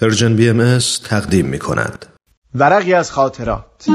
پرژن 0.00 0.36
بی 0.36 0.48
ام 0.48 0.78
تقدیم 1.04 1.46
می 1.46 1.58
کند. 1.58 2.06
ورقی 2.54 2.94
از 2.94 3.12
خاطرات. 3.12 3.86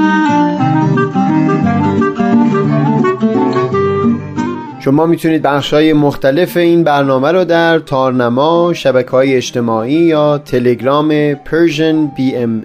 شما 4.80 5.06
می‌تونید 5.06 5.42
بخش 5.42 5.72
های 5.72 5.92
مختلف 5.92 6.56
این 6.56 6.84
برنامه 6.84 7.32
رو 7.32 7.44
در 7.44 7.78
تارنما، 7.78 8.72
شبکه 8.74 9.10
های 9.10 9.36
اجتماعی 9.36 9.92
یا 9.92 10.38
تلگرام 10.38 11.34
پرژن 11.34 12.06
بی 12.06 12.36
ام 12.36 12.64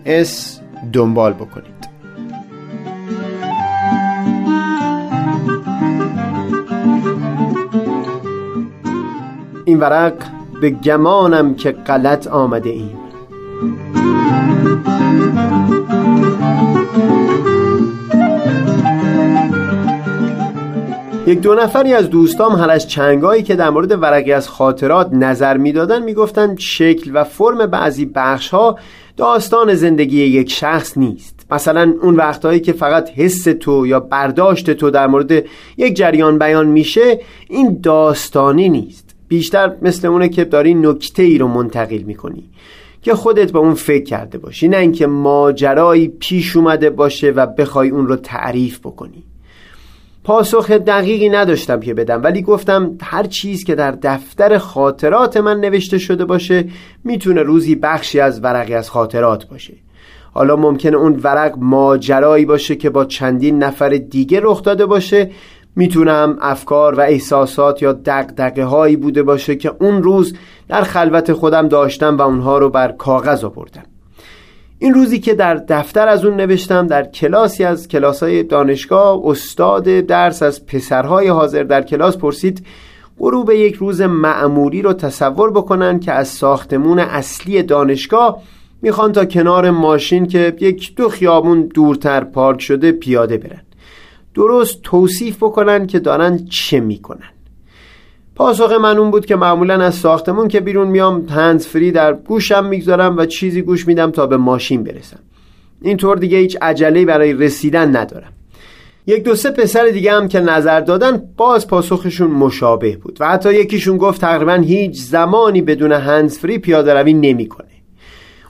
دنبال 0.93 1.33
بکنید. 1.33 1.87
این 9.65 9.79
ورق 9.79 10.13
به 10.61 10.69
گمانم 10.69 11.55
که 11.55 11.71
غلط 11.71 12.27
آمده 12.27 12.69
ایم. 12.69 13.06
یک 21.27 21.41
دو 21.41 21.55
نفری 21.55 21.93
از 21.93 22.09
دوستام 22.09 22.55
هر 22.55 22.69
از 22.69 22.87
چنگایی 22.87 23.43
که 23.43 23.55
در 23.55 23.69
مورد 23.69 24.01
ورقی 24.01 24.31
از 24.31 24.49
خاطرات 24.49 25.13
نظر 25.13 25.57
می‌دادن 25.57 26.03
می‌گفتند 26.03 26.59
شکل 26.59 27.11
و 27.13 27.23
فرم 27.23 27.65
بعضی 27.65 28.05
بخش 28.05 28.49
ها 28.49 28.79
داستان 29.17 29.73
زندگی 29.73 30.23
یک 30.23 30.51
شخص 30.51 30.97
نیست. 30.97 31.45
مثلا 31.51 31.93
اون 32.01 32.15
وقتهایی 32.15 32.59
که 32.59 32.73
فقط 32.73 33.09
حس 33.09 33.43
تو 33.43 33.87
یا 33.87 33.99
برداشت 33.99 34.71
تو 34.71 34.89
در 34.89 35.07
مورد 35.07 35.45
یک 35.77 35.95
جریان 35.95 36.39
بیان 36.39 36.67
میشه 36.67 37.19
این 37.49 37.79
داستانی 37.83 38.69
نیست. 38.69 39.15
بیشتر 39.27 39.71
مثل 39.81 40.07
اونه 40.07 40.29
که 40.29 40.45
داری 40.45 40.73
نکته 40.73 41.23
ای 41.23 41.37
رو 41.37 41.47
منتقل 41.47 42.01
می‌کنی. 42.01 42.43
که 43.01 43.15
خودت 43.15 43.51
به 43.51 43.59
اون 43.59 43.73
فکر 43.73 44.03
کرده 44.03 44.37
باشی 44.37 44.67
نه 44.67 44.77
اینکه 44.77 45.07
ماجرایی 45.07 46.07
پیش 46.07 46.55
اومده 46.55 46.89
باشه 46.89 47.31
و 47.31 47.45
بخوای 47.45 47.89
اون 47.89 48.07
رو 48.07 48.15
تعریف 48.15 48.79
بکنی. 48.79 49.23
پاسخ 50.23 50.71
دقیقی 50.71 51.29
نداشتم 51.29 51.79
که 51.79 51.93
بدم 51.93 52.23
ولی 52.23 52.41
گفتم 52.41 52.97
هر 53.01 53.23
چیز 53.23 53.63
که 53.63 53.75
در 53.75 53.91
دفتر 53.91 54.57
خاطرات 54.57 55.37
من 55.37 55.59
نوشته 55.59 55.97
شده 55.97 56.25
باشه 56.25 56.65
می‌تونه 57.03 57.41
روزی 57.41 57.75
بخشی 57.75 58.19
از 58.19 58.43
ورقی 58.43 58.73
از 58.73 58.89
خاطرات 58.89 59.47
باشه. 59.47 59.73
حالا 60.33 60.55
ممکنه 60.55 60.97
اون 60.97 61.19
ورق 61.23 61.53
ماجرایی 61.57 62.45
باشه 62.45 62.75
که 62.75 62.89
با 62.89 63.05
چندین 63.05 63.63
نفر 63.63 63.89
دیگه 63.89 64.39
رخ 64.43 64.63
داده 64.63 64.85
باشه 64.85 65.31
می‌تونم 65.77 66.37
افکار 66.41 66.95
و 66.95 66.99
احساسات 66.99 67.81
یا 67.81 67.93
دقدقه 67.93 68.63
هایی 68.63 68.95
بوده 68.95 69.23
باشه 69.23 69.55
که 69.55 69.71
اون 69.79 70.03
روز 70.03 70.35
در 70.67 70.81
خلوت 70.81 71.33
خودم 71.33 71.67
داشتم 71.67 72.17
و 72.17 72.21
اونها 72.21 72.57
رو 72.57 72.69
بر 72.69 72.91
کاغذ 72.91 73.43
آوردم. 73.43 73.83
این 74.79 74.93
روزی 74.93 75.19
که 75.19 75.33
در 75.33 75.55
دفتر 75.55 76.07
از 76.07 76.25
اون 76.25 76.35
نوشتم 76.35 76.87
در 76.87 77.03
کلاسی 77.03 77.63
از 77.63 77.87
کلاسای 77.87 78.43
دانشگاه 78.43 79.21
استاد 79.25 79.83
درس 79.83 80.43
از 80.43 80.65
پسرهای 80.65 81.27
حاضر 81.27 81.63
در 81.63 81.81
کلاس 81.81 82.17
پرسید 82.17 82.65
غروب 83.19 83.51
یک 83.51 83.75
روز 83.75 84.01
معمولی 84.01 84.81
رو 84.81 84.93
تصور 84.93 85.51
بکنن 85.51 85.99
که 85.99 86.11
از 86.11 86.27
ساختمون 86.27 86.99
اصلی 86.99 87.63
دانشگاه 87.63 88.41
می‌خوان 88.81 89.11
تا 89.11 89.25
کنار 89.25 89.71
ماشین 89.71 90.27
که 90.27 90.55
یک 90.59 90.95
دو 90.95 91.09
خیابون 91.09 91.61
دورتر 91.73 92.23
پارک 92.23 92.61
شده 92.61 92.91
پیاده 92.91 93.37
برن. 93.37 93.66
درست 94.37 94.81
توصیف 94.83 95.37
بکنن 95.37 95.87
که 95.87 95.99
دارن 95.99 96.45
چه 96.45 96.79
می‌کنن. 96.79 97.29
پاسخ 98.35 98.71
من 98.71 98.97
اون 98.97 99.11
بود 99.11 99.25
که 99.25 99.35
معمولا 99.35 99.73
از 99.73 99.95
ساختمون 99.95 100.47
که 100.47 100.59
بیرون 100.59 100.87
میام 100.87 101.25
هنز 101.25 101.67
فری 101.67 101.91
در 101.91 102.13
گوشم 102.13 102.65
می‌گذارم 102.65 103.17
و 103.17 103.25
چیزی 103.25 103.61
گوش 103.61 103.87
میدم 103.87 104.11
تا 104.11 104.27
به 104.27 104.37
ماشین 104.37 104.83
برسم. 104.83 105.19
اینطور 105.81 106.17
دیگه 106.17 106.37
هیچ 106.37 106.57
عجله 106.61 107.05
برای 107.05 107.33
رسیدن 107.33 107.95
ندارم. 107.95 108.33
یک 109.07 109.23
دو 109.23 109.35
سه 109.35 109.51
پسر 109.51 109.85
دیگه 109.87 110.13
هم 110.13 110.27
که 110.27 110.39
نظر 110.39 110.79
دادن 110.79 111.23
باز 111.37 111.67
پاسخشون 111.67 112.31
مشابه 112.31 112.97
بود 112.97 113.17
و 113.19 113.27
حتی 113.29 113.53
یکیشون 113.53 113.97
گفت 113.97 114.21
تقریبا 114.21 114.53
هیچ 114.53 115.01
زمانی 115.01 115.61
بدون 115.61 115.91
هنزفری 115.91 116.57
پیاده 116.57 116.93
روی 116.93 117.13
نمی‌کنه. 117.13 117.67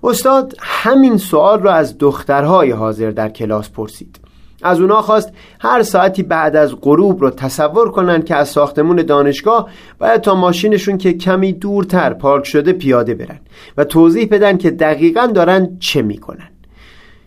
استاد 0.03 0.53
همین 0.59 1.17
سوال 1.17 1.59
را 1.61 1.73
از 1.73 1.97
دخترهای 1.97 2.71
حاضر 2.71 3.11
در 3.11 3.29
کلاس 3.29 3.69
پرسید. 3.69 4.26
از 4.63 4.79
اونا 4.79 5.01
خواست 5.01 5.33
هر 5.59 5.83
ساعتی 5.83 6.23
بعد 6.23 6.55
از 6.55 6.75
غروب 6.81 7.21
رو 7.21 7.29
تصور 7.29 7.91
کنن 7.91 8.21
که 8.21 8.35
از 8.35 8.49
ساختمون 8.49 8.95
دانشگاه 8.95 9.69
باید 9.99 10.21
تا 10.21 10.35
ماشینشون 10.35 10.97
که 10.97 11.13
کمی 11.13 11.53
دورتر 11.53 12.13
پارک 12.13 12.45
شده 12.45 12.73
پیاده 12.73 13.15
برن 13.15 13.39
و 13.77 13.83
توضیح 13.83 14.27
بدن 14.31 14.57
که 14.57 14.71
دقیقا 14.71 15.25
دارن 15.25 15.77
چه 15.79 16.01
می‌کنن. 16.01 16.49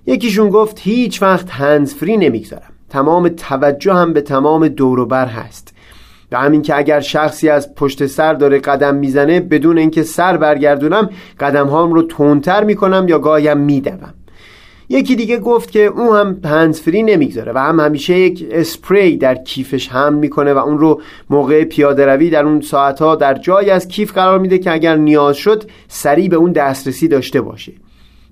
یکیشون 0.06 0.48
گفت 0.48 0.80
هیچ 0.80 1.22
وقت 1.22 1.50
هنز 1.50 1.94
فری 1.94 2.16
نمی‌گذارم. 2.16 2.72
تمام 2.88 3.28
توجه 3.28 3.94
هم 3.94 4.12
به 4.12 4.20
تمام 4.20 4.68
دوروبر 4.68 5.26
هست. 5.26 5.74
و 6.32 6.40
همین 6.40 6.62
که 6.62 6.76
اگر 6.76 7.00
شخصی 7.00 7.48
از 7.48 7.74
پشت 7.74 8.06
سر 8.06 8.34
داره 8.34 8.58
قدم 8.58 8.94
می‌زنه 8.94 9.40
بدون 9.40 9.78
اینکه 9.78 10.02
سر 10.02 10.36
برگردونم 10.36 11.10
قدم 11.40 11.66
هام 11.66 11.92
رو 11.92 12.02
تونتر 12.02 12.64
می‌کنم 12.64 13.06
یا 13.08 13.18
گایم 13.18 13.58
میدوم. 13.58 14.14
یکی 14.92 15.16
دیگه 15.16 15.38
گفت 15.38 15.70
که 15.70 15.84
اون 15.84 16.16
هم 16.16 16.40
هنزفری 16.44 17.02
نمی‌گذاره 17.02 17.52
و 17.52 17.58
هم 17.58 17.80
همیشه 17.80 18.18
یک 18.18 18.46
اسپری 18.50 19.16
در 19.16 19.34
کیفش 19.34 19.88
هم 19.88 20.14
می‌کنه 20.14 20.54
و 20.54 20.58
اون 20.58 20.78
رو 20.78 21.00
موقع 21.30 21.64
پیاده 21.64 22.06
روی 22.06 22.30
در 22.30 22.44
اون 22.44 22.60
ساعتها 22.60 23.16
در 23.16 23.34
جای 23.34 23.70
از 23.70 23.88
کیف 23.88 24.12
قرار 24.12 24.38
میده 24.38 24.58
که 24.58 24.72
اگر 24.72 24.96
نیاز 24.96 25.36
شد 25.36 25.64
سریع 25.88 26.28
به 26.28 26.36
اون 26.36 26.52
دسترسی 26.52 27.08
داشته 27.08 27.40
باشه. 27.40 27.72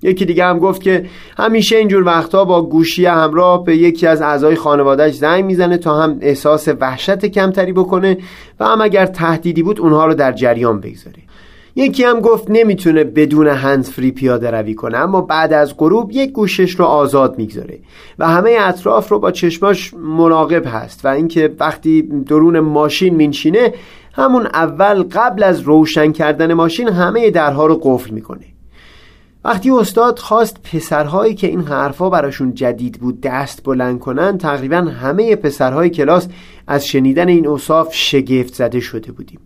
یکی 0.01 0.25
دیگه 0.25 0.45
هم 0.45 0.59
گفت 0.59 0.81
که 0.81 1.05
همیشه 1.37 1.77
اینجور 1.77 2.03
وقتها 2.03 2.45
با 2.45 2.61
گوشی 2.61 3.05
همراه 3.05 3.63
به 3.63 3.77
یکی 3.77 4.07
از 4.07 4.21
اعضای 4.21 4.55
خانوادهش 4.55 5.13
زنگ 5.13 5.45
می‌زنه 5.45 5.77
تا 5.77 6.01
هم 6.01 6.17
احساس 6.21 6.67
وحشت 6.79 7.25
کمتری 7.25 7.73
بکنه 7.73 8.17
و 8.59 8.65
هم 8.65 8.81
اگر 8.81 9.05
تهدیدی 9.05 9.63
بود 9.63 9.79
اونها 9.79 10.05
رو 10.05 10.13
در 10.13 10.31
جریان 10.31 10.79
بگذاره. 10.79 11.19
یکی 11.75 12.03
هم 12.03 12.19
گفت 12.19 12.45
نمی‌تونه 12.49 13.03
بدون 13.03 13.47
هنز 13.47 13.89
فری 13.89 14.11
پیاده 14.11 14.51
روی 14.51 14.75
کنه 14.75 14.97
اما 14.97 15.21
بعد 15.21 15.53
از 15.53 15.77
غروب 15.77 16.11
یک 16.11 16.31
گوشش 16.31 16.71
رو 16.71 16.85
آزاد 16.85 17.37
می‌گذاره 17.37 17.79
و 18.19 18.27
همه 18.27 18.57
اطراف 18.59 19.09
رو 19.09 19.19
با 19.19 19.31
چشماش 19.31 19.93
مراقب 19.93 20.63
هست 20.67 21.05
و 21.05 21.07
اینکه 21.07 21.55
وقتی 21.59 22.01
درون 22.01 22.59
ماشین 22.59 23.15
مینشینه 23.15 23.73
همون 24.13 24.45
اول 24.45 25.03
قبل 25.03 25.43
از 25.43 25.61
روشن 25.61 26.11
کردن 26.11 26.53
ماشین 26.53 26.87
همه 26.87 27.29
درها 27.29 27.65
رو 27.65 27.79
قفل 27.83 28.13
می‌کنه. 28.13 28.45
وقتی 29.45 29.71
استاد 29.71 30.19
خواست 30.19 30.57
پسرهایی 30.63 31.35
که 31.35 31.47
این 31.47 31.61
حرفا 31.61 32.09
براشون 32.09 32.53
جدید 32.53 32.99
بود 32.99 33.21
دست 33.21 33.63
بلند 33.63 33.99
کنن 33.99 34.37
تقریبا 34.37 34.77
همه 34.77 35.35
پسرهای 35.35 35.89
کلاس 35.89 36.27
از 36.67 36.85
شنیدن 36.85 37.27
این 37.27 37.47
اوصاف 37.47 37.93
شگفت 37.93 38.53
زده 38.53 38.79
شده 38.79 39.11
بودیم. 39.11 39.39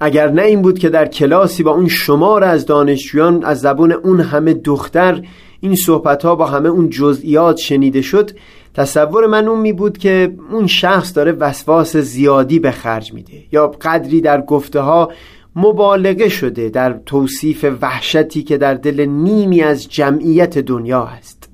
اگر 0.00 0.30
نه 0.30 0.42
این 0.42 0.62
بود 0.62 0.78
که 0.78 0.88
در 0.88 1.06
کلاسی 1.06 1.62
با 1.62 1.70
اون 1.70 1.88
شمار 1.88 2.44
از 2.44 2.66
دانشجویان 2.66 3.44
از 3.44 3.60
زبون 3.60 3.92
اون 3.92 4.20
همه 4.20 4.54
دختر 4.54 5.22
این 5.60 5.74
صحبت 5.74 6.24
ها 6.24 6.34
با 6.34 6.46
همه 6.46 6.68
اون 6.68 6.90
جزئیات 6.90 7.56
شنیده 7.56 8.02
شد 8.02 8.30
تصور 8.74 9.26
من 9.26 9.48
اون 9.48 9.60
می 9.60 9.72
بود 9.72 9.98
که 9.98 10.34
اون 10.50 10.66
شخص 10.66 11.16
داره 11.16 11.32
وسواس 11.32 11.96
زیادی 11.96 12.58
به 12.58 12.70
خرج 12.70 13.12
میده 13.12 13.44
یا 13.52 13.66
قدری 13.66 14.20
در 14.20 14.40
گفته 14.40 14.80
ها 14.80 15.12
مبالغه 15.56 16.28
شده 16.28 16.68
در 16.68 17.00
توصیف 17.06 17.66
وحشتی 17.80 18.42
که 18.42 18.58
در 18.58 18.74
دل 18.74 19.06
نیمی 19.06 19.62
از 19.62 19.88
جمعیت 19.88 20.58
دنیا 20.58 21.04
هست. 21.04 21.48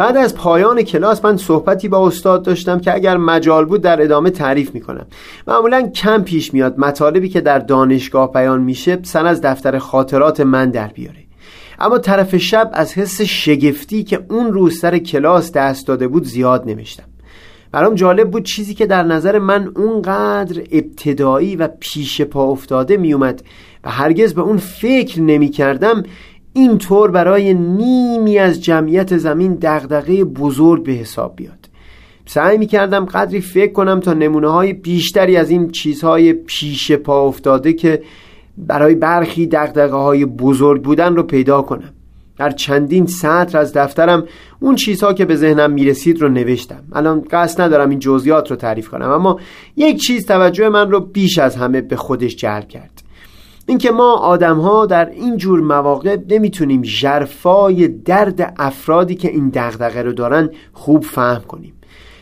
بعد 0.00 0.16
از 0.16 0.34
پایان 0.34 0.82
کلاس 0.82 1.24
من 1.24 1.36
صحبتی 1.36 1.88
با 1.88 2.06
استاد 2.06 2.42
داشتم 2.42 2.80
که 2.80 2.94
اگر 2.94 3.16
مجال 3.16 3.64
بود 3.64 3.80
در 3.80 4.02
ادامه 4.02 4.30
تعریف 4.30 4.74
می‌کنم. 4.74 5.06
معمولا 5.46 5.88
کم 5.88 6.22
پیش 6.22 6.54
میاد 6.54 6.78
مطالبی 6.78 7.28
که 7.28 7.40
در 7.40 7.58
دانشگاه 7.58 8.32
بیان 8.32 8.60
میشه 8.60 8.98
سن 9.02 9.26
از 9.26 9.40
دفتر 9.40 9.78
خاطرات 9.78 10.40
من 10.40 10.70
در 10.70 10.86
بیاره. 10.86 11.18
اما 11.78 11.98
طرف 11.98 12.36
شب 12.36 12.70
از 12.72 12.94
حس 12.94 13.20
شگفتی 13.20 14.04
که 14.04 14.24
اون 14.30 14.52
روز 14.52 14.78
سر 14.78 14.98
کلاس 14.98 15.52
دست 15.52 15.86
داده 15.86 16.08
بود 16.08 16.24
زیاد 16.24 16.66
نوشتم. 16.66 17.04
برام 17.72 17.94
جالب 17.94 18.30
بود 18.30 18.42
چیزی 18.42 18.74
که 18.74 18.86
در 18.86 19.02
نظر 19.02 19.38
من 19.38 19.72
اونقدر 19.76 20.62
ابتدایی 20.72 21.56
و 21.56 21.68
پیش 21.80 22.22
پا 22.22 22.44
افتاده 22.44 22.96
میومد 22.96 23.42
و 23.84 23.90
هرگز 23.90 24.34
به 24.34 24.40
اون 24.40 24.56
فکر 24.56 25.20
نمی 25.20 25.48
کردم 25.48 26.02
اینطور 26.52 27.10
برای 27.10 27.54
نیمی 27.54 28.38
از 28.38 28.64
جمعیت 28.64 29.16
زمین 29.16 29.58
دغدغه 29.62 30.24
بزرگ 30.24 30.84
به 30.84 30.92
حساب 30.92 31.36
بیاد. 31.36 31.68
سعی 32.26 32.58
می 32.58 32.66
کردم 32.66 33.04
قدری 33.04 33.40
فکر 33.40 33.72
کنم 33.72 34.00
تا 34.00 34.12
نمونه 34.12 34.48
های 34.48 34.72
بیشتری 34.72 35.36
از 35.36 35.50
این 35.50 35.70
چیزهای 35.70 36.32
پیش 36.32 36.92
پا 36.92 37.26
افتاده 37.26 37.72
که 37.72 38.02
برای 38.58 38.94
برخی 38.94 39.46
دقدقه 39.46 39.96
های 39.96 40.24
بزرگ 40.24 40.82
بودن 40.82 41.16
رو 41.16 41.22
پیدا 41.22 41.62
کنم. 41.62 41.92
در 42.38 42.50
چندین 42.50 43.06
سطر 43.06 43.58
از 43.58 43.72
دفترم 43.72 44.24
اون 44.60 44.74
چیزها 44.74 45.12
که 45.12 45.24
به 45.24 45.36
ذهنم 45.36 45.70
می‌رسید 45.70 46.22
رو 46.22 46.28
نوشتم. 46.28 46.82
الان 46.92 47.24
قصد 47.30 47.60
ندارم 47.60 47.90
این 47.90 47.98
جزئیات 47.98 48.50
رو 48.50 48.56
تعریف 48.56 48.88
کنم 48.88 49.10
اما 49.10 49.40
یک 49.76 50.00
چیز 50.00 50.26
توجه 50.26 50.68
من 50.68 50.90
رو 50.90 51.00
بیش 51.00 51.38
از 51.38 51.56
همه 51.56 51.80
به 51.80 51.96
خودش 51.96 52.36
جلب 52.36 52.68
کرد. 52.68 52.99
اینکه 53.70 53.90
ما 53.90 54.12
آدم 54.12 54.58
ها 54.58 54.86
در 54.86 55.10
این 55.10 55.36
جور 55.36 55.60
مواقع 55.60 56.16
نمی‌تونیم 56.28 56.82
جرفای 56.82 57.88
درد 57.88 58.54
افرادی 58.58 59.14
که 59.14 59.28
این 59.28 59.48
دغدغه 59.48 60.02
رو 60.02 60.12
دارن 60.12 60.50
خوب 60.72 61.04
فهم 61.04 61.42
کنیم. 61.48 61.72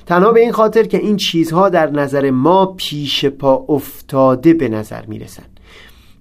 تنها 0.07 0.33
به 0.33 0.41
این 0.41 0.53
خاطر 0.53 0.83
که 0.83 0.99
این 0.99 1.17
چیزها 1.17 1.69
در 1.69 1.91
نظر 1.91 2.31
ما 2.31 2.67
پیش 2.67 3.25
پا 3.25 3.65
افتاده 3.69 4.55
به 4.55 4.69
نظر 4.69 5.07
می‌رسن. 5.07 5.43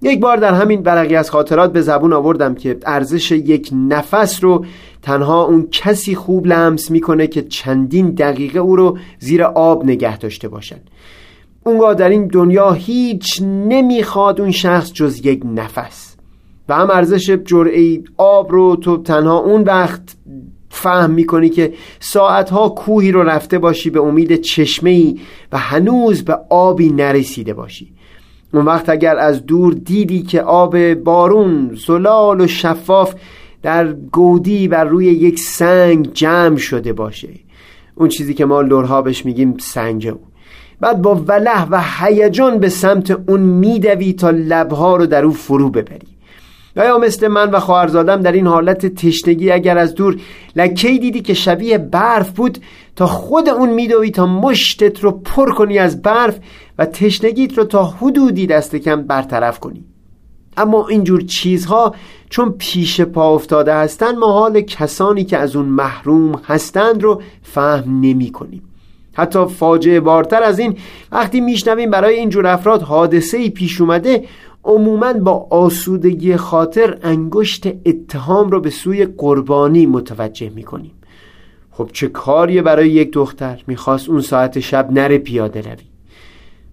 یک 0.02 0.20
بار 0.20 0.36
در 0.36 0.54
همین 0.54 0.82
برقی 0.82 1.16
از 1.16 1.30
خاطرات 1.30 1.72
به 1.72 1.80
زبون 1.80 2.12
آوردم 2.12 2.54
که 2.54 2.78
ارزش 2.86 3.30
یک 3.30 3.70
نفس 3.88 4.44
رو 4.44 4.64
تنها 5.02 5.44
اون 5.44 5.68
کسی 5.70 6.14
خوب 6.14 6.46
لمس 6.46 6.90
می‌کنه 6.90 7.26
که 7.26 7.42
چندین 7.42 8.10
دقیقه 8.10 8.58
او 8.58 8.76
رو 8.76 8.98
زیر 9.18 9.42
آب 9.42 9.84
نگه 9.84 10.18
داشته 10.18 10.48
باشن. 10.48 10.80
اونگاه 11.68 11.94
در 11.94 12.08
این 12.08 12.26
دنیا 12.26 12.72
هیچ 12.72 13.42
نمی‌خواد 13.42 14.40
اون 14.40 14.50
شخص 14.50 14.92
جز 14.92 15.26
یک 15.26 15.42
نفس. 15.54 16.16
و 16.68 16.74
هم 16.74 16.90
ارزش 16.90 17.30
جرعه 17.30 18.02
آب 18.16 18.52
رو 18.52 18.76
تو 18.76 18.96
تنها 18.96 19.38
اون 19.38 19.62
وقت 19.62 20.16
فهم 20.70 21.10
می‌کنی 21.10 21.48
که 21.48 21.72
ساعتها 22.00 22.68
کوهی 22.68 23.12
رو 23.12 23.22
رفته 23.22 23.58
باشی 23.58 23.90
به 23.90 24.00
امید 24.00 24.40
چشمه 24.40 24.90
ای 24.90 25.20
و 25.52 25.58
هنوز 25.58 26.24
به 26.24 26.38
آبی 26.50 26.90
نرسیده 26.90 27.54
باشی. 27.54 27.92
اون 28.54 28.64
وقت 28.64 28.88
اگر 28.88 29.16
از 29.16 29.46
دور 29.46 29.72
دیدی 29.72 30.22
که 30.22 30.42
آب 30.42 30.94
بارون 30.94 31.78
زلال 31.86 32.40
و 32.40 32.46
شفاف 32.46 33.14
در 33.62 33.92
گودی 33.92 34.68
و 34.68 34.84
روی 34.84 35.06
یک 35.06 35.38
سنگ 35.38 36.12
جمع 36.12 36.56
شده 36.56 36.92
باشه. 36.92 37.28
اون 37.94 38.08
چیزی 38.08 38.34
که 38.34 38.44
ما 38.44 38.60
لورها 38.60 39.02
بهش 39.02 39.24
میگیم 39.24 39.56
سنگ 39.58 40.06
او 40.06 40.20
بعد 40.80 41.02
با 41.02 41.14
وله 41.14 41.64
و 41.70 41.82
هیجان 42.00 42.58
به 42.58 42.68
سمت 42.68 43.10
اون 43.10 43.40
میدوی 43.40 44.12
تا 44.12 44.30
لبها 44.30 44.96
رو 44.96 45.06
در 45.06 45.24
او 45.24 45.32
فرو 45.32 45.70
ببری. 45.70 46.18
و 46.76 46.84
یا 46.84 46.98
مثل 46.98 47.28
من 47.28 47.50
و 47.50 47.60
خواهرزادم 47.60 48.20
در 48.20 48.32
این 48.32 48.46
حالت 48.46 48.86
تشنگی 48.86 49.50
اگر 49.50 49.78
از 49.78 49.94
دور 49.94 50.16
لکی 50.56 50.98
دیدی 50.98 51.20
که 51.20 51.34
شبیه 51.34 51.78
برف 51.78 52.30
بود 52.30 52.58
تا 52.96 53.06
خود 53.06 53.48
اون 53.48 53.68
میدوی 53.68 54.10
تا 54.10 54.26
مشتت 54.26 55.00
رو 55.00 55.10
پر 55.10 55.52
کنی 55.52 55.78
از 55.78 56.02
برف 56.02 56.38
و 56.78 56.86
تشنگیت 56.86 57.58
رو 57.58 57.64
تا 57.64 57.84
حدودی 57.84 58.46
دست 58.46 58.76
کم 58.76 59.02
برطرف 59.02 59.60
کنی؟ 59.60 59.84
اما 60.56 60.88
اینجور 60.88 61.20
چیزها 61.20 61.94
چون 62.30 62.54
پیش 62.58 63.00
پا 63.00 63.34
افتاده 63.34 63.74
هستند 63.74 64.18
ما 64.18 64.32
حال 64.32 64.60
کسانی 64.60 65.24
که 65.24 65.38
از 65.38 65.56
اون 65.56 65.66
محروم 65.66 66.40
هستند 66.44 67.02
رو 67.02 67.22
فهم 67.42 68.00
نمی 68.00 68.32
کنیم. 68.32 68.67
حتی 69.18 69.46
فاجعه 69.46 70.00
بارتر 70.00 70.42
از 70.42 70.58
این 70.58 70.76
وقتی 71.12 71.40
میشنویم 71.40 71.90
برای 71.90 72.16
اینجور 72.16 72.46
افراد 72.46 72.82
حادثه 72.82 73.48
پیش 73.48 73.80
اومده 73.80 74.24
عموما 74.64 75.12
با 75.12 75.46
آسودگی 75.50 76.36
خاطر 76.36 76.98
انگشت 77.02 77.66
اتهام 77.86 78.50
رو 78.50 78.60
به 78.60 78.70
سوی 78.70 79.06
قربانی 79.06 79.86
متوجه 79.86 80.50
می‌کنیم. 80.54 80.92
خب 81.70 81.90
چه 81.92 82.08
کاریه 82.08 82.62
برای 82.62 82.88
یک 82.88 83.12
دختر؟ 83.12 83.62
می‌خواست 83.66 84.08
اون 84.08 84.20
ساعت 84.20 84.60
شب 84.60 84.92
نره 84.92 85.18
پیاده 85.18 85.60
روی. 85.60 85.76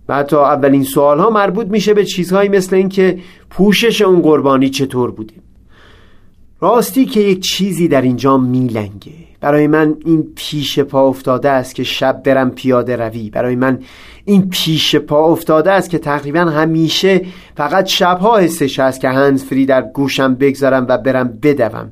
و 0.09 0.15
حتی 0.15 0.35
اولین 0.35 0.83
سوال 0.83 1.19
ها 1.19 1.29
مربوط 1.29 1.67
میشه 1.67 1.93
به 1.93 2.05
چیزهایی 2.05 2.49
مثل 2.49 2.75
اینکه 2.75 3.19
پوشش 3.49 4.01
اون 4.01 4.21
قربانی 4.21 4.69
چطور 4.69 5.11
بوده. 5.11 5.33
راستی 6.65 7.05
که 7.05 7.19
یک 7.19 7.39
چیزی 7.39 7.87
در 7.87 8.01
اینجا 8.01 8.37
میلنگه. 8.37 9.11
برای 9.41 9.67
من 9.67 9.95
این 10.05 10.27
پیش 10.35 10.79
پا 10.79 11.07
افتاده 11.07 11.49
است 11.49 11.75
که 11.75 11.83
شب 11.83 12.23
برم 12.23 12.51
پیاده 12.51 12.95
روی. 12.95 13.29
برای 13.29 13.55
من 13.55 13.79
این 14.25 14.49
پیش 14.49 14.95
پا 14.95 15.25
افتاده 15.25 15.71
است 15.71 15.89
که 15.89 15.97
تقریبا 15.97 16.39
همیشه 16.39 17.21
فقط 17.57 17.85
شبها 17.85 18.37
حسش 18.37 18.79
هست 18.79 19.01
که 19.01 19.09
هنز 19.09 19.43
فری 19.43 19.65
در 19.65 19.81
گوشم 19.81 20.35
بگذارم 20.35 20.85
و 20.89 20.97
برم 20.97 21.39
بدوم. 21.43 21.91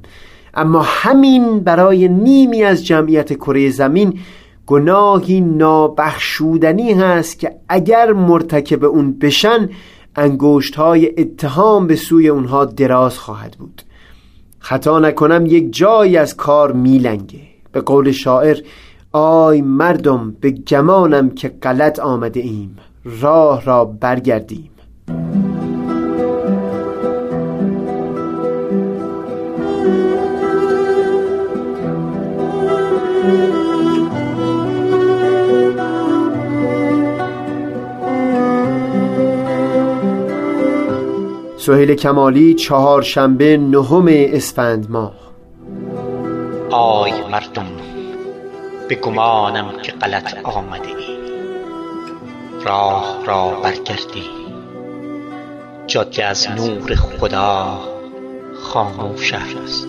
اما 0.53 0.81
همین 0.85 1.59
برای 1.59 2.07
نیمی 2.07 2.63
از 2.63 2.85
جمعیت 2.85 3.33
کره 3.33 3.69
زمین 3.69 4.19
گناهی 4.67 5.41
نابخشودنی 5.41 6.93
هست 6.93 7.39
که 7.39 7.55
اگر 7.69 8.13
مرتکب 8.13 8.83
اون 8.83 9.19
بشن 9.19 9.69
انگوشت 10.15 10.75
های 10.75 11.13
اتهام 11.17 11.87
به 11.87 11.95
سوی 11.95 12.27
اونها 12.27 12.65
دراز 12.65 13.17
خواهد 13.17 13.55
بود. 13.59 13.81
خطا 14.63 14.99
نکنم 14.99 15.45
یک 15.45 15.75
جایی 15.75 16.17
از 16.17 16.35
کار 16.37 16.71
میلنگه. 16.71 17.39
به 17.71 17.81
قول 17.81 18.11
شاعر 18.11 18.57
آی 19.11 19.61
مردم 19.61 20.35
به 20.41 20.51
گمانم 20.51 21.29
که 21.29 21.49
غلط 21.49 21.99
آمده 21.99 22.39
ایم. 22.39 22.77
راه 23.21 23.65
را 23.65 23.85
برگردیم. 23.85 24.69
سهیل 41.65 41.95
کمالی 41.95 42.53
چهارشنبه 42.53 43.57
نهم 43.57 44.05
اسفند 44.09 44.91
ماه. 44.91 45.13
آی 46.71 47.11
مردم 47.31 47.67
به 48.89 48.95
گمانم 48.95 49.81
که 49.83 49.91
غلط 49.91 50.37
آمده 50.43 50.87
ای. 50.87 51.17
راه 52.65 53.25
را 53.25 53.49
برگردی 53.63 54.23
جاده 55.87 56.25
از 56.25 56.51
نور 56.51 56.95
خدا 56.95 57.79
خاموش 58.63 59.33
است. 59.33 59.87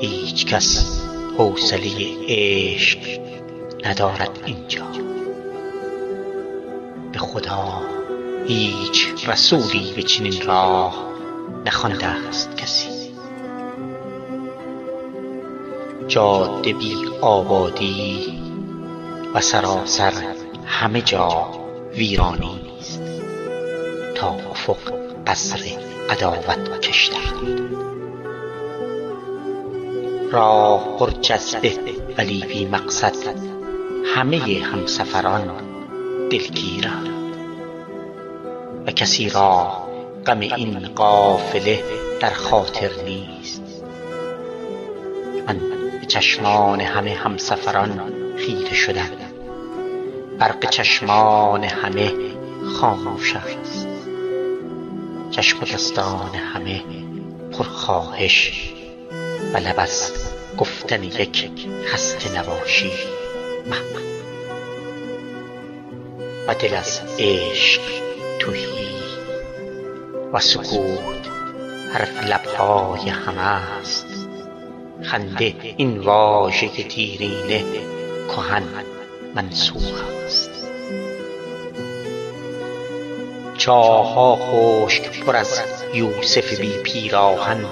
هیچ 0.00 0.46
کس 0.46 1.00
حوصله 1.38 1.90
عشق 2.28 2.98
ندارد 3.84 4.38
اینجا. 4.46 4.84
به 7.12 7.18
خدا 7.18 7.99
هیچ 8.46 9.28
رسولی 9.28 9.92
به 9.96 10.02
چنین 10.02 10.42
راه 10.46 11.04
نخوانده 11.66 12.06
است 12.06 12.56
کسی. 12.56 13.10
جاده 16.08 16.72
بی 16.72 16.96
آبادی 17.20 18.40
و 19.34 19.40
سراسر 19.40 20.12
همه 20.66 21.02
جا 21.02 21.48
ویرانی 21.94 22.60
است 22.78 23.02
تا 24.14 24.28
افق 24.50 24.92
قصر 25.26 25.60
عداوت 26.10 26.80
کشته 26.80 27.16
راه 30.32 30.96
پر 30.98 31.10
جسته 31.10 31.72
ولی 32.18 32.44
بی 32.44 32.66
مقصد 32.66 33.14
همه 34.14 34.62
همسفران 34.72 35.50
دلگیرند. 36.30 37.19
کسی 38.92 39.28
را 39.28 39.72
غم 40.26 40.40
این 40.40 40.88
قافله 40.88 41.82
در 42.20 42.30
خاطر 42.30 42.90
نیست. 43.04 43.62
من 45.46 45.58
به 46.00 46.06
چشمان 46.06 46.80
همه 46.80 47.14
همسفران 47.14 48.12
خیره 48.36 48.74
شدم. 48.74 49.10
برق 50.38 50.70
چشمان 50.70 51.64
همه 51.64 52.12
خاموش 52.80 53.36
است. 53.36 53.88
چشم 55.30 55.58
و 55.62 55.64
دستان 55.64 56.34
همه 56.34 56.82
پرخواهش 57.52 58.72
و 59.54 59.56
لب 59.56 59.74
از 59.78 60.12
گفتن 60.58 61.04
یک 61.04 61.50
خسته 61.86 62.38
نباشی 62.38 62.90
و 66.48 66.54
دل 66.54 66.74
از 66.74 67.00
عشق 67.18 68.09
توهی 68.40 68.90
و 70.32 70.40
سکوت 70.40 71.28
حرف 71.92 72.24
لبهای 72.24 73.08
همه 73.08 73.40
است. 73.40 74.06
خنده 75.02 75.54
این 75.76 75.98
واژه 75.98 76.68
دیرینه 76.68 77.64
کهن 78.28 78.62
منسوخ 79.34 80.02
است. 80.24 80.50
چاها 83.56 84.36
خشک 84.36 85.24
پر 85.24 85.36
از 85.36 85.62
یوسف 85.94 86.60
بی 86.60 86.72
پیراهن 86.82 87.64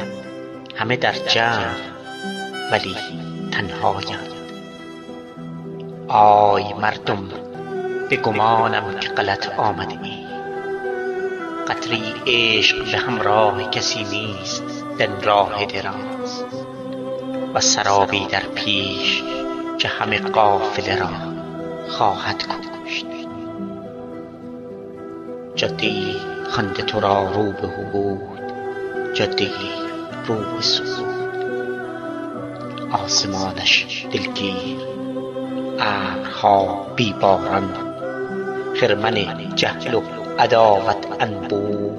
همه 0.77 0.97
در 0.97 1.13
جمع 1.13 1.75
ولی 2.73 2.97
تنهایند. 3.53 4.33
آی 6.09 6.73
مردم 6.73 7.29
به 8.11 8.17
گمانم 8.17 8.99
که 9.01 9.09
غلط 9.09 9.59
آمده 9.59 9.99
ای. 10.03 10.18
قطری 11.69 12.15
عشق 12.27 12.85
به 12.85 12.99
همراه 12.99 13.71
کسی 13.71 14.05
نیست 14.05 14.85
در 14.99 15.07
راه 15.07 15.67
دراز. 15.67 16.45
و 17.55 17.61
سرابی 17.61 18.27
در 18.27 18.43
پیش 18.55 19.23
که 19.79 19.89
همه 19.89 20.19
قافله 20.19 20.99
را 20.99 21.09
خواهد 21.89 22.45
کشت. 22.87 23.07
جاده 25.55 25.93
خنده 26.51 26.83
تو 26.83 27.01
را 27.01 27.31
رو 27.31 27.53
به 27.53 27.91
بود 27.93 28.41
جاده 29.15 29.51
رو 30.27 30.35
به 30.35 30.63
سود 30.63 31.19
آسمانش 32.93 34.07
دلگیر 34.13 34.79
ابرها 35.81 36.87
بی 36.97 37.13
باران 37.13 37.75
خرمن 38.81 39.55
جهل 39.55 39.95
و 39.95 40.18
عداوت 40.39 41.07
انبوه 41.21 41.91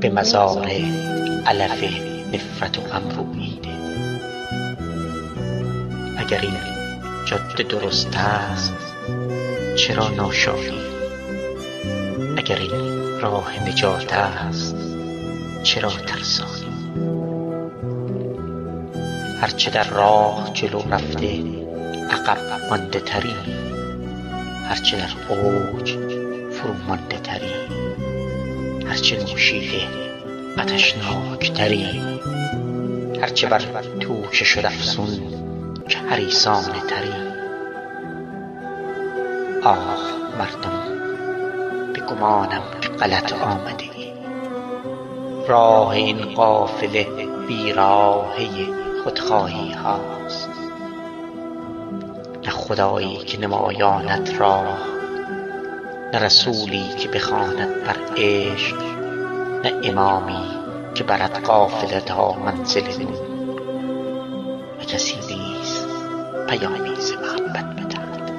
به 0.00 0.10
مزار 0.10 0.66
علف 1.46 1.84
نفرت 2.34 2.78
و 2.78 2.80
غم 2.80 3.08
روییده 3.16 3.68
اگر 6.18 6.40
این 6.40 6.56
جاده 7.24 7.62
درست 7.62 8.16
است 8.16 8.74
چرا 9.76 10.08
ناشادی 10.08 10.82
اگر 12.36 12.56
این 12.56 13.20
راه 13.20 13.68
نجات 13.68 14.12
است 14.12 14.76
چرا 15.62 15.90
ترسانی؟ 15.90 16.72
هرچه 19.40 19.70
در 19.70 19.84
راه 19.84 20.50
جلو 20.54 20.82
رفته 20.90 21.42
عقب 22.10 22.38
مانده 22.70 23.00
تری. 23.00 23.34
هرچه 24.68 24.96
در 24.96 25.34
اوج 25.34 26.11
فرو 26.62 26.74
مانده 26.88 27.18
تری. 27.18 27.52
هرچه 28.86 29.16
نوشیده 29.16 29.88
عطشناک 30.58 31.52
تری. 31.52 32.00
هرچه 33.20 33.48
بر 33.48 33.62
توشه 34.00 34.44
شد 34.44 34.66
افسون 34.66 35.08
که 35.88 35.98
حریصانه 35.98 36.80
تری. 36.88 37.12
آه 39.64 39.96
مردم 40.38 41.02
به 41.92 42.00
گمانم 42.00 42.62
که 42.80 42.88
غلط 42.88 43.32
آمده 43.32 43.84
راه 45.48 45.88
این 45.88 46.34
قافله 46.34 47.06
بیراهه 47.48 48.48
خودخواهی 49.04 49.72
هاست. 49.72 50.50
نه 52.44 52.50
خدایی 52.50 53.16
که 53.16 53.40
نمایانت 53.40 54.40
راه 54.40 54.91
نه 56.12 56.18
رسولی 56.18 56.88
که 56.98 57.08
بخواند 57.08 57.84
بر 57.84 57.96
عشق 58.16 58.82
نه 59.64 59.72
امامی 59.84 60.48
که 60.94 61.04
برد 61.04 61.42
قافله 61.44 62.00
تا 62.00 62.32
منزل 62.32 63.02
نور 63.02 63.32
و 64.80 64.84
کسی 64.84 65.14
نیست 65.14 65.86
پیامی 66.48 67.00
ز 67.00 67.12
محبت 67.12 67.64
بدهد. 67.64 68.32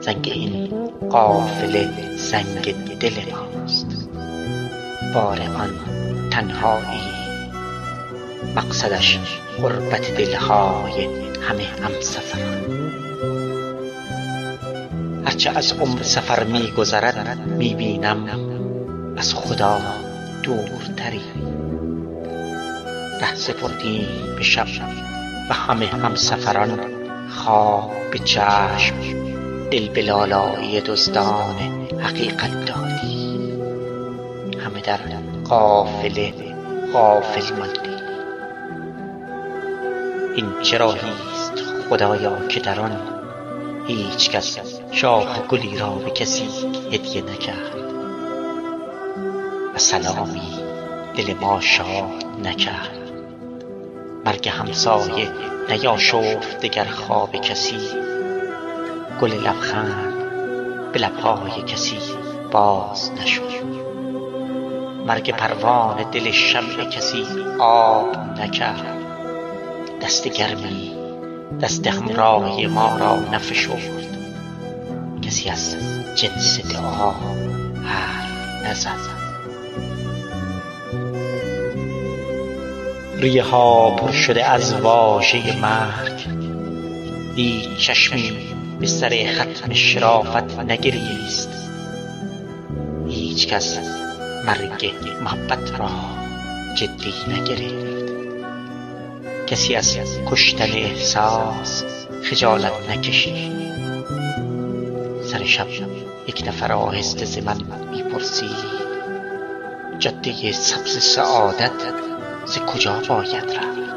زنگ 0.00 0.30
این 0.34 0.90
قافله 1.10 2.16
زنگ 2.16 2.98
دل 2.98 3.32
ماست. 3.32 4.08
بار 5.14 5.40
آن 5.40 5.70
تنهایی 6.30 7.14
مقصدش 8.56 9.18
غربت 9.62 10.14
دلهای 10.16 11.08
همه 11.40 11.64
همسفران. 11.64 13.03
هرچه 15.26 15.50
از 15.50 15.72
عمر 15.72 16.02
سفر 16.02 16.44
می 16.44 16.70
گذرد 16.70 17.38
می 17.46 17.74
بینم 17.74 18.28
از 19.16 19.34
خدا 19.34 19.78
دورتری. 20.42 21.20
ره 23.20 23.34
سپردیم 23.34 24.06
به 24.36 24.42
شب 24.42 24.66
و 25.50 25.54
همه 25.54 25.86
همسفران 25.86 26.80
خواب 27.30 27.92
به 28.12 28.18
چشم 28.18 28.94
دل 29.70 29.88
به 29.88 30.02
لالایی 30.02 30.80
دزدان 30.80 31.88
حقیقت 32.00 32.64
دادی. 32.64 33.38
همه 34.58 34.80
در 34.80 35.00
قافله 35.44 36.32
غافل 36.92 37.56
ماندیم 37.58 37.94
این 40.36 40.46
چه 40.62 40.78
راهیست 40.78 41.52
خدایا 41.90 42.46
که 42.48 42.60
در 42.60 42.80
آن 42.80 42.98
هیچکس 43.86 44.58
شاخ 44.94 45.40
گلی 45.48 45.78
را 45.78 45.90
به 45.90 46.10
کسی 46.10 46.48
هدیه 46.92 47.22
نکرد. 47.22 47.74
و 49.74 49.78
سلامی 49.78 50.58
دل 51.16 51.34
ما 51.34 51.60
شاد 51.60 52.24
نکرد. 52.44 52.98
مرگ 54.24 54.48
همسایه 54.48 55.28
نیاشفت 55.70 56.60
دگر 56.60 56.84
خواب 56.84 57.36
کسی. 57.36 57.88
گل 59.20 59.32
لبخند 59.32 60.14
به 60.92 60.98
لبهای 60.98 61.62
کسی 61.62 61.98
باز 62.52 63.10
نشد. 63.12 63.64
مرگ 65.06 65.30
پروانه 65.30 66.04
دل 66.04 66.30
شمع 66.30 66.84
کسی 66.84 67.26
آب 67.58 68.16
نکرد. 68.16 68.96
دست 70.02 70.28
گرمی 70.28 70.92
دست 71.60 71.86
همراهی 71.86 72.66
ما 72.66 72.96
را 72.96 73.16
نفشرد. 73.16 74.23
کسی 75.34 75.48
از 75.48 75.76
جنس 76.14 76.60
دعا 76.60 77.10
حرف 77.84 78.64
نزد 78.64 78.98
ریه 83.18 83.42
ها 83.42 83.90
پر 83.90 84.12
شده 84.12 84.44
از 84.44 84.74
واژه 84.74 85.60
مرگ. 85.60 86.26
هیچ 87.36 87.76
چشمی 87.78 88.32
به 88.80 88.86
سر 88.86 89.26
ختم 89.26 89.72
شرافت 89.72 90.58
نگریست. 90.58 91.50
هیچ 93.08 93.48
کس 93.48 93.78
مرگ 94.46 94.92
محبت 95.22 95.80
را 95.80 95.90
جدی 96.74 97.14
نگرفت. 97.28 98.12
کسی 99.46 99.74
از 99.74 99.98
کشتن 100.26 100.72
احساس 100.72 101.84
خجالت 102.22 102.90
نکشید. 102.90 103.53
سر 105.34 105.44
شب 105.44 105.66
یک 106.26 106.44
نفر 106.46 106.72
آهسته 106.72 107.24
ز 107.24 107.38
من 107.38 107.56
می‌پرسید 107.90 108.84
جاده 109.98 110.52
سبز 110.52 110.98
سعادت 110.98 111.72
ز 112.44 112.58
کجا 112.58 113.00
باید 113.08 113.44
رفت؟ 113.44 113.94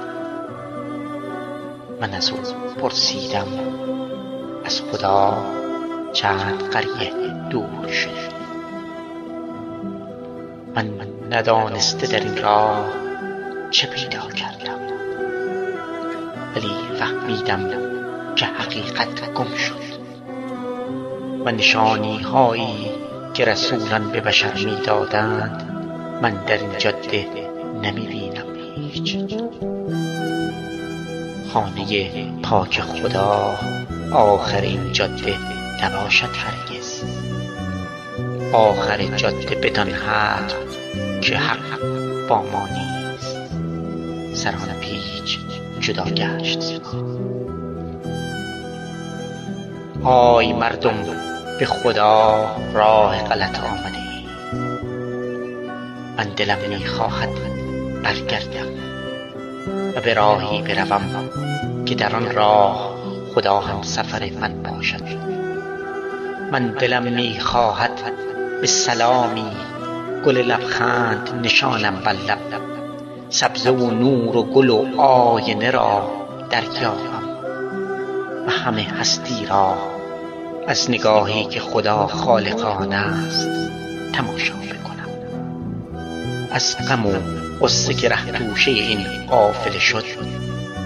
من 2.01 2.13
از 2.13 2.29
او 2.29 2.37
پرسیدم 2.81 3.47
از 4.65 4.81
خدا 4.81 5.45
چند 6.13 6.63
قریه 6.63 7.13
دور 7.49 7.87
شد. 7.91 8.31
من 10.75 10.89
ندانسته 11.31 12.07
در 12.07 12.19
این 12.19 12.37
راه 12.37 12.85
چه 13.71 13.87
پیدا 13.87 14.29
کردم 14.29 14.79
ولی 16.55 16.97
فهمیدم 16.99 17.69
که 18.35 18.45
حقیقت 18.45 19.33
گم 19.33 19.55
شد. 19.55 19.86
و 21.45 21.51
نشانی 21.51 22.19
هایی 22.19 22.91
که 23.33 23.45
رسولان 23.45 24.11
به 24.11 24.21
بشر 24.21 24.53
می‌دادند 24.53 25.69
من 26.21 26.45
در 26.45 26.57
این 26.57 26.77
جاده 26.77 27.25
نمی 27.81 28.07
بینم 28.07 28.45
هیچ. 28.75 29.17
خانه 31.53 32.41
پاک 32.43 32.81
خدا 32.81 33.55
آخر 34.13 34.61
این 34.61 34.91
جاده 34.93 35.35
نباشد 35.83 36.29
هرگز. 36.35 37.03
آخر 38.53 39.05
جاده 39.15 39.55
بدان 39.55 39.89
حد 39.89 40.53
که 41.21 41.37
حق 41.37 41.79
با 42.27 42.41
ما 42.41 42.67
نیست. 42.67 43.37
سران 44.33 44.79
پیچ 44.81 45.39
جدا 45.79 46.03
گشت 46.03 46.81
آی 50.09 50.53
مردم 50.53 51.05
به 51.59 51.65
خدا 51.65 52.45
راه 52.73 53.23
غلط 53.23 53.59
آمده. 53.59 53.97
من 56.17 56.29
دلم 56.35 56.57
می‌خواهد 56.69 57.29
برگردم 58.03 58.67
و 59.95 60.01
به 60.01 60.13
راهی 60.13 60.61
بروم 60.61 61.29
که 61.85 61.95
در 61.95 62.15
آن 62.15 62.31
راه 62.31 62.95
خدا 63.35 63.59
هم 63.59 63.81
سفر 63.81 64.29
من 64.41 64.63
باشد. 64.63 65.03
من 66.51 66.67
دلم 66.67 67.03
می‌خواهد 67.03 68.01
به 68.61 68.67
سلامی 68.67 69.51
گل 70.25 70.37
لبخند 70.37 71.29
نشانم 71.43 71.95
بر 71.95 72.13
لب. 72.13 72.61
سبزه 73.29 73.71
و 73.71 73.91
نور 73.91 74.37
و 74.37 74.43
گل 74.43 74.69
و 74.69 75.01
آینه 75.01 75.71
را 75.71 76.09
دریابم 76.49 77.16
و 77.16 77.16
همه 78.67 78.87
هستی 78.99 79.45
را 79.45 79.77
از 80.67 80.89
نگاهی 80.89 81.45
که 81.45 81.59
خدا 81.59 82.07
خالقانه 82.07 82.95
است 82.95 83.49
تماشا 84.13 84.53
بکنم 84.53 85.09
از 86.51 86.77
غم 86.89 87.05
و 87.05 87.13
قصه 87.61 87.93
که 87.93 88.09
ره 88.09 88.31
توشه 88.31 88.71
این 88.71 89.05
قافله 89.29 89.79
شد 89.79 90.05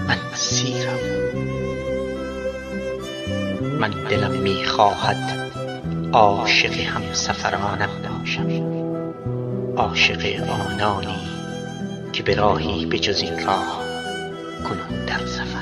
من 0.08 0.18
سیرم 0.34 0.98
من 3.80 3.90
دلم 3.90 4.30
می‌خواهد 4.30 5.50
عاشق 6.12 6.72
همسفرانم 6.72 7.90
باشم. 8.18 8.48
عاشق 9.76 10.48
آنانی 10.50 11.28
که 12.12 12.22
به 12.22 12.34
راهی 12.34 12.86
به 12.86 12.98
جز 12.98 13.22
این 13.22 13.46
راه 13.46 13.82
کنون 14.64 15.04
در 15.06 15.26
سفرند 15.26 15.61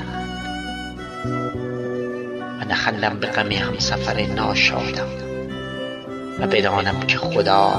نخندم 2.71 3.19
به 3.19 3.27
غم 3.27 3.51
همسفر 3.51 4.21
ناشادم 4.21 5.07
و 6.39 6.47
بدانم 6.47 6.99
که 6.99 7.17
خدا 7.17 7.73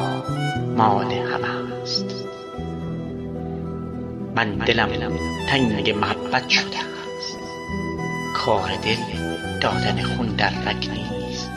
مال 0.77 1.13
همه 1.13 1.83
است. 1.83 2.05
من 4.37 4.55
دلم 4.55 5.13
تنگ 5.49 5.91
محبت 5.91 6.49
شده 6.49 6.79
است. 6.79 7.39
کار 8.37 8.71
دل 8.83 9.19
دادن 9.61 10.03
خون 10.03 10.27
در 10.27 10.53
رگ 10.67 10.91
نیست. 10.91 11.51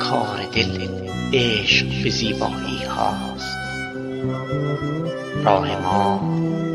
کار 0.00 0.40
دل 0.52 0.88
عشق 1.32 1.86
به 2.02 2.10
زیبایی 2.10 2.84
هاست. 2.84 3.58
راه 5.44 5.82
ما 5.82 6.20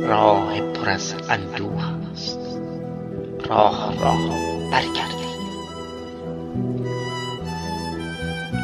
راه 0.08 0.62
پر 0.62 0.90
از 0.90 1.16
اندوه 1.30 1.84
است 2.14 2.40
راه 3.50 4.00
راه 4.02 4.20
برگردیم 4.72 5.13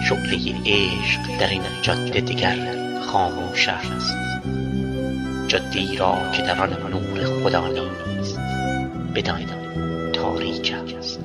شعله 0.10 0.56
عشق 0.66 1.38
در 1.40 1.48
این 1.48 1.62
جاده 1.82 2.22
دیگر 2.22 2.58
خاموش 3.02 3.68
است. 3.68 4.18
جاده 5.48 5.98
را 5.98 6.32
که 6.32 6.42
در 6.42 6.62
آن 6.62 6.70
نور 6.70 7.44
خدا 7.44 7.68
نیست 7.68 8.40
بدان 9.16 9.46
تاریک 10.14 10.74
است. 11.00 11.20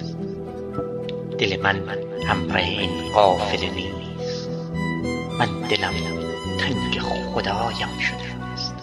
دل 1.38 1.60
من 1.62 1.76
همراه 2.26 2.62
این 2.62 3.12
قافله 3.14 3.70
نیست. 3.70 4.48
من 5.38 5.68
دلم 5.68 5.94
تنگ 6.60 7.00
خدایم 7.34 7.98
شده 8.00 8.52
است. 8.52 8.74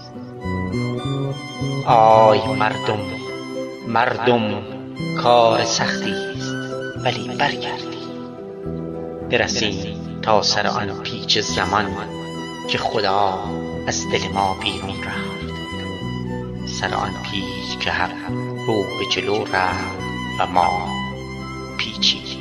آی 1.86 2.40
مردم 2.60 3.00
مردم 3.88 4.64
کار 5.24 5.64
سختی 5.64 6.12
است 6.12 6.56
ولی 7.04 7.28
برگردی 7.28 7.91
برسیم 9.32 10.22
تا 10.22 10.42
سر 10.42 10.68
آن 10.68 11.04
پیچ 11.04 11.40
زمان 11.40 11.86
که 12.70 12.78
خدا 12.78 13.44
از 13.88 14.10
دل 14.10 14.28
ما 14.34 14.58
بیرون 14.62 15.04
رفت. 15.04 15.52
سر 16.66 16.94
آن 16.94 17.14
پیچ 17.32 17.80
که 17.80 17.92
هر 17.92 18.10
رو 18.68 18.84
به 18.84 19.06
جلو 19.12 19.44
رفت 19.44 20.02
و 20.40 20.48
ما 20.48 20.88
پیچیدیم. 21.78 22.41